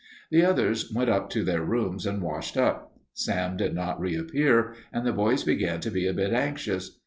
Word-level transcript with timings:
The 0.31 0.43
others 0.43 0.91
went 0.91 1.11
up 1.11 1.29
to 1.29 1.43
their 1.43 1.61
rooms 1.63 2.07
and 2.07 2.23
washed 2.23 2.57
up. 2.57 2.97
Sam 3.13 3.55
did 3.55 3.75
not 3.75 3.99
reappear, 3.99 4.73
and 4.91 5.05
the 5.05 5.13
boys 5.13 5.43
began 5.43 5.79
to 5.81 5.91
be 5.91 6.07
a 6.07 6.13
bit 6.15 6.33
anxious. 6.33 6.97